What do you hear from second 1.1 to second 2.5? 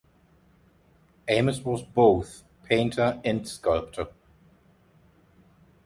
Ames was both